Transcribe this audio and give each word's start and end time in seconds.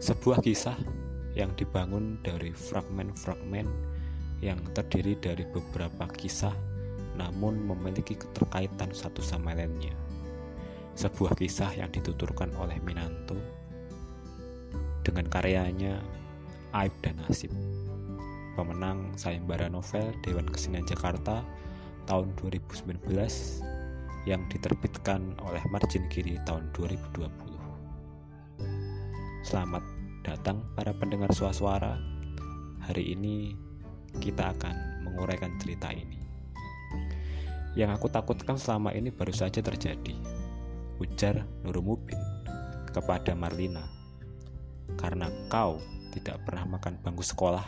Sebuah 0.00 0.40
kisah 0.40 0.80
yang 1.36 1.52
dibangun 1.60 2.16
dari 2.24 2.56
fragmen-fragmen 2.56 3.68
yang 4.40 4.56
terdiri 4.72 5.12
dari 5.20 5.44
beberapa 5.44 6.08
kisah 6.08 6.56
namun 7.20 7.60
memiliki 7.68 8.16
keterkaitan 8.16 8.96
satu 8.96 9.20
sama 9.20 9.52
lainnya. 9.52 9.92
Sebuah 10.96 11.36
kisah 11.36 11.76
yang 11.76 11.92
dituturkan 11.92 12.48
oleh 12.56 12.80
Minanto 12.80 13.36
dengan 15.04 15.28
karyanya 15.28 16.00
Aib 16.72 16.96
dan 17.04 17.20
Nasib. 17.20 17.52
Pemenang 18.56 19.12
sayembara 19.20 19.68
novel 19.68 20.16
Dewan 20.24 20.48
Kesenian 20.48 20.88
Jakarta 20.88 21.44
tahun 22.08 22.32
2019 22.40 23.04
yang 24.24 24.48
diterbitkan 24.48 25.36
oleh 25.44 25.60
Margin 25.68 26.08
Kiri 26.08 26.40
tahun 26.48 26.72
2020. 26.72 27.49
Selamat 29.40 29.80
datang 30.20 30.60
para 30.76 30.92
pendengar 30.92 31.32
suara-suara. 31.32 31.96
Hari 32.84 33.16
ini 33.16 33.56
kita 34.20 34.52
akan 34.52 35.08
menguraikan 35.08 35.56
cerita 35.56 35.88
ini. 35.96 36.20
Yang 37.72 37.96
aku 37.96 38.12
takutkan 38.12 38.60
selama 38.60 38.92
ini 38.92 39.08
baru 39.08 39.32
saja 39.32 39.64
terjadi. 39.64 40.12
Ujar 41.00 41.48
Nurumubin 41.64 42.20
kepada 42.92 43.32
Marlina. 43.32 43.80
Karena 45.00 45.32
kau 45.48 45.80
tidak 46.12 46.44
pernah 46.44 46.76
makan 46.76 47.00
bangku 47.00 47.24
sekolah 47.24 47.64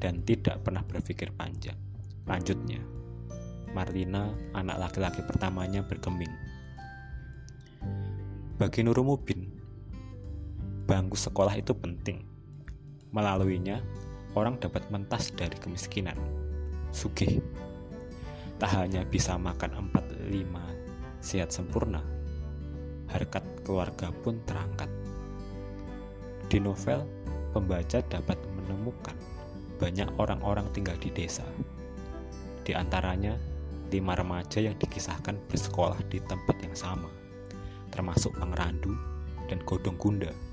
dan 0.00 0.24
tidak 0.24 0.64
pernah 0.64 0.80
berpikir 0.88 1.36
panjang. 1.36 1.76
Lanjutnya, 2.24 2.80
Marlina, 3.76 4.32
anak 4.56 4.88
laki-laki 4.88 5.20
pertamanya 5.20 5.84
bergeming. 5.84 6.32
Bagi 8.56 8.80
Nurumubin, 8.80 9.57
bangku 10.88 11.20
sekolah 11.20 11.52
itu 11.60 11.76
penting. 11.76 12.24
Melaluinya, 13.12 13.84
orang 14.32 14.56
dapat 14.56 14.88
mentas 14.88 15.28
dari 15.36 15.52
kemiskinan. 15.60 16.16
Sugih. 16.96 17.44
Tak 18.56 18.72
hanya 18.72 19.04
bisa 19.04 19.36
makan 19.36 19.92
4-5 19.92 21.20
sehat 21.20 21.52
sempurna, 21.52 22.00
harkat 23.12 23.44
keluarga 23.68 24.08
pun 24.24 24.40
terangkat. 24.48 24.88
Di 26.48 26.56
novel, 26.56 27.04
pembaca 27.52 28.00
dapat 28.00 28.40
menemukan 28.56 29.14
banyak 29.76 30.08
orang-orang 30.16 30.66
tinggal 30.72 30.96
di 30.96 31.12
desa. 31.12 31.44
Di 32.64 32.72
antaranya, 32.72 33.36
lima 33.92 34.16
remaja 34.16 34.58
yang 34.58 34.74
dikisahkan 34.80 35.36
bersekolah 35.52 36.00
di 36.08 36.18
tempat 36.24 36.56
yang 36.64 36.74
sama, 36.74 37.12
termasuk 37.92 38.32
Pangrandu 38.40 38.96
dan 39.52 39.60
Godong 39.68 40.00
Gunda. 40.00 40.47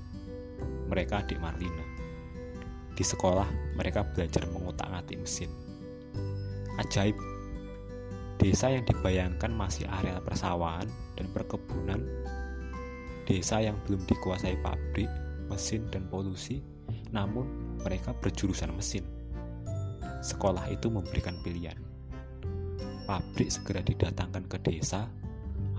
Mereka 0.86 1.26
adik 1.26 1.38
Marlina. 1.42 1.84
Di 2.96 3.04
sekolah, 3.04 3.46
mereka 3.76 4.06
belajar 4.08 4.48
mengutak-atik 4.48 5.20
mesin. 5.20 5.50
Ajaib, 6.80 7.16
desa 8.40 8.72
yang 8.72 8.84
dibayangkan 8.88 9.52
masih 9.52 9.84
area 9.88 10.16
persawahan 10.20 10.88
dan 11.16 11.26
perkebunan, 11.32 12.00
desa 13.28 13.60
yang 13.60 13.76
belum 13.84 14.04
dikuasai 14.08 14.56
pabrik, 14.64 15.08
mesin, 15.52 15.84
dan 15.92 16.08
polusi, 16.08 16.64
namun 17.12 17.44
mereka 17.84 18.16
berjurusan 18.16 18.72
mesin. 18.72 19.04
Sekolah 20.24 20.64
itu 20.72 20.88
memberikan 20.88 21.36
pilihan 21.44 21.76
pabrik 23.06 23.48
segera 23.48 23.80
didatangkan 23.86 24.50
ke 24.50 24.58
desa, 24.66 25.06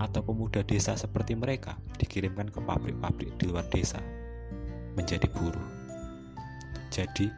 atau 0.00 0.24
pemuda 0.24 0.64
desa 0.64 0.96
seperti 0.96 1.36
mereka 1.36 1.76
dikirimkan 2.00 2.48
ke 2.48 2.58
pabrik-pabrik 2.64 3.36
di 3.36 3.44
luar 3.50 3.66
desa 3.68 4.00
menjadi 4.98 5.30
buruh. 5.30 5.68
Jadi, 6.90 7.30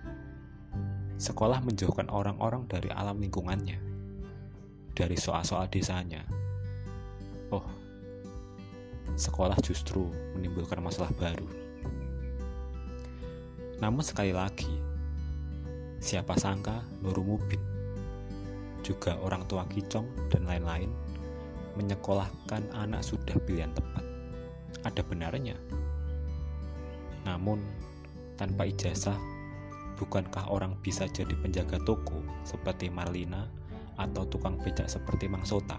sekolah 1.21 1.61
menjauhkan 1.61 2.09
orang-orang 2.09 2.65
dari 2.65 2.89
alam 2.89 3.21
lingkungannya, 3.21 3.77
dari 4.97 5.21
soal-soal 5.21 5.69
desanya. 5.69 6.25
Oh, 7.53 7.69
sekolah 9.21 9.61
justru 9.61 10.09
menimbulkan 10.33 10.81
masalah 10.81 11.13
baru. 11.21 11.45
Namun 13.85 14.01
sekali 14.01 14.33
lagi, 14.33 14.73
siapa 16.01 16.41
sangka 16.41 16.81
Nurumubin 17.05 17.61
juga 18.81 19.21
orang 19.21 19.45
tua 19.45 19.69
Kicong 19.69 20.33
dan 20.33 20.49
lain-lain 20.49 20.89
menyekolahkan 21.77 22.73
anak 22.73 23.05
sudah 23.05 23.37
pilihan 23.45 23.71
tepat. 23.77 24.05
Ada 24.83 25.05
benarnya. 25.05 25.57
Namun, 27.27 27.61
tanpa 28.41 28.69
ijazah, 28.69 29.17
bukankah 30.01 30.49
orang 30.49 30.77
bisa 30.81 31.05
jadi 31.11 31.33
penjaga 31.37 31.77
toko 31.85 32.25
seperti 32.43 32.89
Marlina 32.89 33.49
atau 34.01 34.25
tukang 34.29 34.57
becak 34.61 34.89
seperti 34.89 35.29
Mang 35.29 35.45
Sota? 35.45 35.77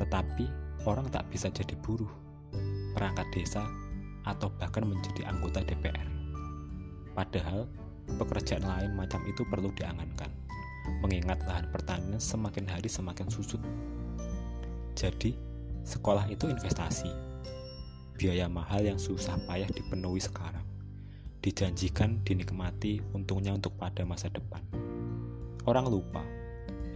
Tetapi, 0.00 0.46
orang 0.88 1.08
tak 1.12 1.28
bisa 1.28 1.52
jadi 1.52 1.76
buruh, 1.80 2.10
perangkat 2.96 3.28
desa, 3.32 3.64
atau 4.26 4.50
bahkan 4.56 4.84
menjadi 4.84 5.28
anggota 5.28 5.60
DPR. 5.62 6.08
Padahal, 7.12 7.68
pekerjaan 8.20 8.64
lain 8.64 8.92
macam 8.94 9.20
itu 9.28 9.42
perlu 9.48 9.72
diangankan 9.72 10.46
mengingat 11.02 11.42
lahan 11.46 11.66
pertanian 11.74 12.22
semakin 12.22 12.66
hari 12.70 12.86
semakin 12.86 13.26
susut. 13.26 13.60
Jadi, 14.96 15.36
sekolah 15.84 16.30
itu 16.30 16.48
investasi. 16.48 17.10
Biaya 18.16 18.48
mahal 18.48 18.88
yang 18.88 18.96
susah 18.96 19.36
payah 19.44 19.68
dipenuhi 19.68 20.20
sekarang. 20.20 20.64
Dijanjikan 21.44 22.24
dinikmati 22.24 23.04
untungnya 23.12 23.52
untuk 23.52 23.76
pada 23.76 24.02
masa 24.08 24.32
depan. 24.32 24.64
Orang 25.68 25.92
lupa, 25.92 26.24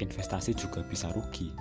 investasi 0.01 0.57
juga 0.57 0.81
bisa 0.83 1.13
rugi, 1.13 1.53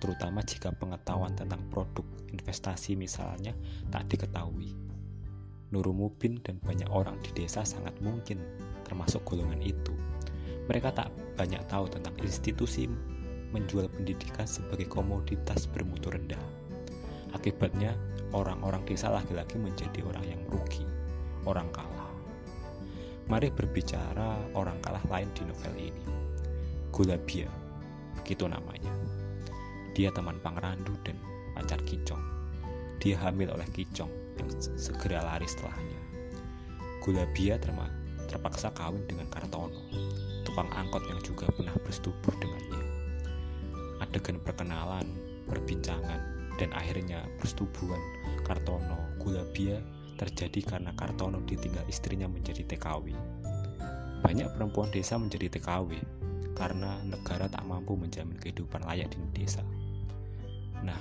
terutama 0.00 0.40
jika 0.42 0.72
pengetahuan 0.74 1.36
tentang 1.36 1.60
produk 1.68 2.04
investasi 2.32 2.96
misalnya 2.96 3.52
tak 3.92 4.08
diketahui. 4.08 4.72
Nurumubin 5.70 6.40
dan 6.40 6.58
banyak 6.62 6.88
orang 6.88 7.20
di 7.20 7.30
desa 7.36 7.62
sangat 7.62 7.94
mungkin 8.00 8.40
termasuk 8.86 9.22
golongan 9.26 9.60
itu 9.60 9.92
mereka 10.66 10.90
tak 10.90 11.08
banyak 11.38 11.62
tahu 11.70 11.86
tentang 11.86 12.14
institusi 12.22 12.90
menjual 13.54 13.86
pendidikan 13.86 14.44
sebagai 14.44 14.90
komoditas 14.90 15.70
bermutu 15.70 16.10
rendah. 16.10 16.42
Akibatnya, 17.36 17.92
orang-orang 18.32 18.80
desa 18.88 19.12
lagi-lagi 19.12 19.60
menjadi 19.60 20.00
orang 20.08 20.24
yang 20.24 20.40
merugi, 20.48 20.88
orang 21.44 21.68
kalah. 21.68 22.08
Mari 23.28 23.52
berbicara 23.52 24.40
orang 24.56 24.80
kalah 24.80 25.04
lain 25.12 25.28
di 25.36 25.44
novel 25.44 25.74
ini. 25.76 26.04
Gulabia, 26.88 27.52
begitu 28.16 28.48
namanya. 28.48 28.88
Dia 29.92 30.08
teman 30.16 30.40
Pangrandu 30.40 30.96
dan 31.04 31.20
pacar 31.52 31.84
Kicong. 31.84 32.24
Dia 33.04 33.20
hamil 33.20 33.52
oleh 33.52 33.68
Kicong 33.68 34.08
yang 34.40 34.48
segera 34.80 35.20
lari 35.20 35.44
setelahnya. 35.44 36.00
Gulabia 37.04 37.60
terpaksa 38.26 38.72
kawin 38.72 39.04
dengan 39.04 39.28
Kartono 39.28 39.84
tukang 40.56 40.72
angkot 40.72 41.04
yang 41.04 41.20
juga 41.20 41.52
pernah 41.52 41.76
bersetubuh 41.84 42.32
dengannya. 42.40 42.80
Adegan 44.00 44.40
perkenalan, 44.40 45.04
perbincangan, 45.44 46.35
dan 46.56 46.72
akhirnya 46.72 47.24
persetubuhan 47.40 48.00
Kartono 48.44 49.16
Gulabia 49.20 49.80
terjadi 50.16 50.64
karena 50.64 50.90
Kartono 50.96 51.44
ditinggal 51.44 51.84
istrinya 51.86 52.26
menjadi 52.26 52.64
TKW. 52.64 53.12
Banyak 54.24 54.48
perempuan 54.56 54.88
desa 54.88 55.20
menjadi 55.20 55.52
TKW 55.52 56.00
karena 56.56 56.96
negara 57.04 57.46
tak 57.52 57.68
mampu 57.68 57.94
menjamin 57.94 58.40
kehidupan 58.40 58.80
layak 58.88 59.12
di 59.12 59.44
desa. 59.44 59.60
Nah, 60.80 60.98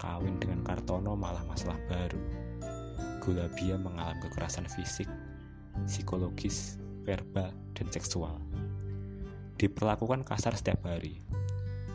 kawin 0.00 0.40
dengan 0.40 0.64
Kartono 0.64 1.12
malah 1.12 1.44
masalah 1.44 1.76
baru. 1.86 2.20
Gulabia 3.20 3.76
mengalami 3.76 4.20
kekerasan 4.28 4.68
fisik, 4.68 5.08
psikologis, 5.84 6.80
verbal, 7.04 7.52
dan 7.76 7.88
seksual. 7.92 8.40
Diperlakukan 9.60 10.24
kasar 10.24 10.56
setiap 10.56 10.84
hari. 10.88 11.20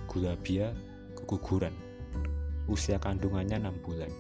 Gulabia 0.09 0.73
keguguran. 1.17 1.88
Usia 2.69 3.01
kandungannya 3.01 3.57
6 3.65 3.81
bulan. 3.81 4.11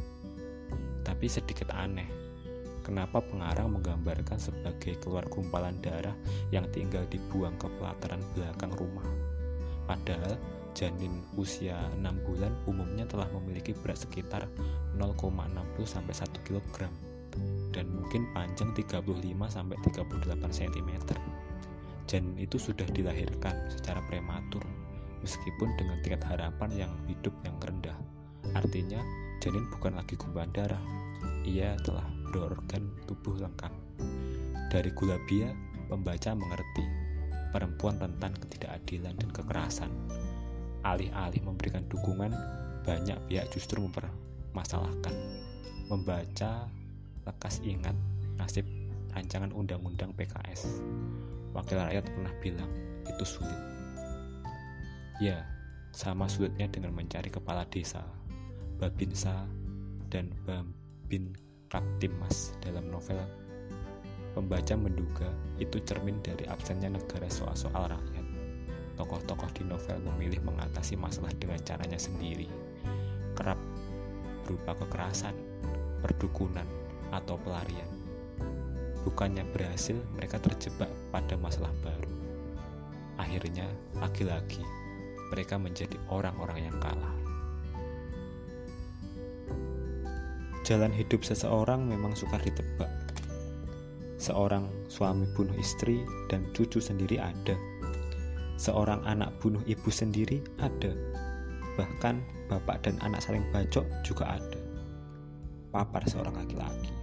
Tapi 1.05 1.29
sedikit 1.29 1.69
aneh, 1.69 2.09
kenapa 2.81 3.21
pengarang 3.21 3.69
menggambarkan 3.77 4.41
sebagai 4.41 4.97
keluar 4.97 5.29
gumpalan 5.29 5.77
darah 5.77 6.17
yang 6.49 6.65
tinggal 6.73 7.05
dibuang 7.13 7.53
ke 7.61 7.69
pelataran 7.77 8.25
belakang 8.33 8.73
rumah. 8.73 9.05
Padahal 9.85 10.33
janin 10.73 11.21
usia 11.37 11.77
6 11.93 12.25
bulan 12.25 12.53
umumnya 12.65 13.05
telah 13.05 13.29
memiliki 13.37 13.77
berat 13.77 14.01
sekitar 14.01 14.49
0,60 14.97 15.29
sampai 15.85 16.13
1 16.17 16.45
kg 16.45 16.89
dan 17.69 17.85
mungkin 17.85 18.25
panjang 18.33 18.73
35 18.73 19.05
sampai 19.45 19.77
38 19.85 20.49
cm. 20.49 20.91
Janin 22.09 22.35
itu 22.41 22.57
sudah 22.57 22.89
dilahirkan 22.89 23.53
secara 23.69 24.01
prematur 24.09 24.65
meskipun 25.19 25.75
dengan 25.75 25.99
tingkat 26.01 26.23
harapan 26.25 26.87
yang 26.87 26.91
hidup 27.05 27.35
yang 27.43 27.53
rendah. 27.59 27.98
Artinya, 28.57 29.01
janin 29.43 29.69
bukan 29.69 29.97
lagi 29.97 30.17
gumpalan 30.17 30.49
darah. 30.53 30.83
Ia 31.45 31.77
telah 31.81 32.05
berorgan 32.29 32.89
tubuh 33.09 33.37
lengkap. 33.37 33.73
Dari 34.69 34.89
gula 34.93 35.17
bia, 35.25 35.49
pembaca 35.89 36.37
mengerti 36.37 36.85
perempuan 37.49 37.97
rentan 37.97 38.37
ketidakadilan 38.37 39.17
dan 39.17 39.29
kekerasan. 39.33 39.91
Alih-alih 40.85 41.41
memberikan 41.43 41.83
dukungan, 41.89 42.31
banyak 42.85 43.17
pihak 43.27 43.49
justru 43.51 43.81
mempermasalahkan. 43.81 45.13
Membaca 45.89 46.69
lekas 47.25 47.59
ingat 47.65 47.97
nasib 48.37 48.65
rancangan 49.11 49.51
undang-undang 49.51 50.13
PKS. 50.13 50.79
Wakil 51.51 51.81
rakyat 51.81 52.05
pernah 52.05 52.33
bilang, 52.39 52.71
itu 53.09 53.25
sulit. 53.25 53.57
Ya, 55.19 55.43
sama 55.91 56.29
sulitnya 56.29 56.69
dengan 56.69 56.93
mencari 56.93 57.27
kepala 57.27 57.65
desa, 57.67 58.05
babinsa, 58.79 59.45
dan 60.09 60.31
bambin 60.47 61.35
kaptimas 61.69 62.55
dalam 62.63 62.87
novel. 62.89 63.19
Pembaca 64.33 64.73
menduga 64.79 65.29
itu 65.59 65.77
cermin 65.83 66.17
dari 66.23 66.47
absennya 66.47 66.95
negara 66.95 67.27
soal-soal 67.27 67.91
rakyat. 67.91 68.25
Tokoh-tokoh 68.95 69.51
di 69.55 69.63
novel 69.67 69.99
memilih 70.03 70.43
mengatasi 70.43 70.95
masalah 70.95 71.31
dengan 71.35 71.59
caranya 71.63 71.99
sendiri, 71.99 72.47
kerap 73.35 73.59
berupa 74.43 74.75
kekerasan, 74.81 75.35
perdukunan, 76.01 76.65
atau 77.13 77.37
pelarian. 77.41 77.87
Bukannya 79.05 79.47
berhasil, 79.55 79.95
mereka 80.17 80.41
terjebak 80.43 80.91
pada 81.13 81.37
masalah 81.39 81.71
baru. 81.85 82.11
Akhirnya, 83.15 83.67
lagi-lagi, 83.99 84.63
mereka 85.31 85.55
menjadi 85.55 85.95
orang-orang 86.11 86.67
yang 86.67 86.77
kalah. 86.81 87.28
Jalan 90.69 90.93
hidup 90.93 91.25
seseorang 91.25 91.89
memang 91.89 92.13
sukar 92.13 92.37
ditebak. 92.45 92.93
Seorang 94.21 94.69
suami 94.85 95.25
bunuh 95.33 95.57
istri 95.57 96.05
dan 96.29 96.45
cucu 96.53 96.77
sendiri 96.77 97.17
ada. 97.17 97.57
Seorang 98.61 99.01
anak 99.09 99.33
bunuh 99.41 99.65
ibu 99.65 99.89
sendiri 99.89 100.45
ada. 100.61 100.93
Bahkan 101.73 102.21
bapak 102.53 102.85
dan 102.85 103.01
anak 103.01 103.25
saling 103.25 103.49
bacok 103.49 103.89
juga 104.05 104.37
ada. 104.37 104.61
Papar 105.73 106.05
seorang 106.05 106.37
laki-laki 106.37 106.99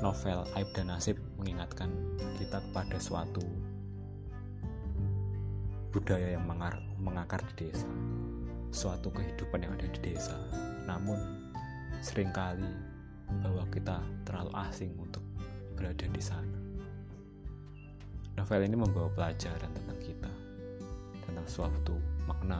novel 0.00 0.48
Aib 0.56 0.68
dan 0.72 0.88
Nasib 0.88 1.20
mengingatkan 1.36 1.92
kita 2.40 2.64
kepada 2.64 2.96
suatu 2.96 3.44
budaya 5.92 6.40
yang 6.40 6.44
mengakar 6.98 7.44
di 7.52 7.68
desa, 7.68 7.88
suatu 8.72 9.12
kehidupan 9.12 9.60
yang 9.60 9.76
ada 9.76 9.86
di 9.92 10.00
desa. 10.00 10.34
Namun, 10.90 11.18
sering 12.02 12.34
kali 12.34 12.66
bahwa 13.46 13.62
kita 13.70 14.02
terlalu 14.26 14.50
asing 14.66 14.90
untuk 14.98 15.22
berada 15.78 16.02
di 16.10 16.18
sana. 16.18 16.58
Novel 18.34 18.66
ini 18.66 18.74
membawa 18.74 19.06
pelajaran 19.14 19.70
tentang 19.70 19.98
kita, 20.02 20.32
tentang 21.22 21.46
suatu 21.46 21.94
makna 22.26 22.58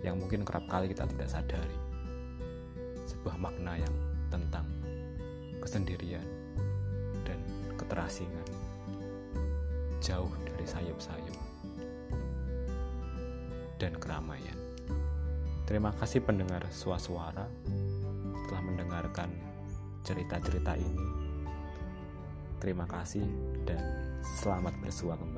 yang 0.00 0.16
mungkin 0.16 0.48
kerap 0.48 0.64
kali 0.72 0.88
kita 0.88 1.04
tidak 1.04 1.28
sadari. 1.28 1.78
Sebuah 3.04 3.36
makna 3.36 3.76
yang 3.76 3.94
tentang 4.32 4.64
kesendirian, 5.60 6.24
keterasingan 7.92 8.48
jauh 10.00 10.32
dari 10.48 10.64
sayup-sayup 10.64 11.36
dan 13.76 13.92
keramaian. 14.00 14.71
Terima 15.62 15.94
kasih 15.94 16.26
pendengar 16.26 16.66
suara-suara 16.74 17.46
telah 18.50 18.62
mendengarkan 18.66 19.30
cerita-cerita 20.02 20.74
ini. 20.74 21.06
Terima 22.58 22.86
kasih 22.86 23.26
dan 23.66 23.80
selamat 24.22 24.74
bersua 24.82 25.14
kembali. 25.14 25.31